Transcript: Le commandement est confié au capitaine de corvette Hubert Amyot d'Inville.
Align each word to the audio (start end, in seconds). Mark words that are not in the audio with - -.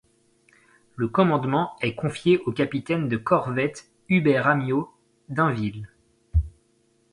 Le 0.95 1.07
commandement 1.07 1.75
est 1.79 1.93
confié 1.93 2.39
au 2.47 2.51
capitaine 2.51 3.07
de 3.07 3.17
corvette 3.17 3.87
Hubert 4.09 4.47
Amyot 4.47 4.91
d'Inville. 5.29 5.89